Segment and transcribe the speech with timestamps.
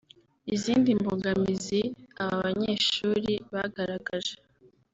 [0.55, 1.79] Izindi mbogamizi
[2.21, 4.35] aba banyeshuri bagaragaje